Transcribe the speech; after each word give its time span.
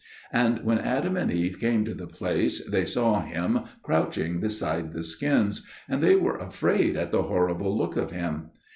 And 0.33 0.61
when 0.63 0.79
Adam 0.79 1.15
and 1.15 1.31
Eve 1.31 1.59
came 1.59 1.85
to 1.85 1.93
the 1.93 2.07
place, 2.07 2.65
they 2.67 2.85
saw 2.85 3.21
him 3.21 3.59
crouching 3.83 4.39
beside 4.39 4.93
the 4.93 5.03
skins; 5.03 5.63
and 5.87 6.01
they 6.01 6.15
were 6.15 6.39
afraid 6.39 6.97
at 6.97 7.11
the 7.11 7.21
horrible 7.21 7.77
look 7.77 7.97
of 7.97 8.09
him. 8.09 8.49